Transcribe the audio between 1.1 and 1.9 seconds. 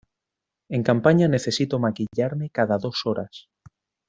necesito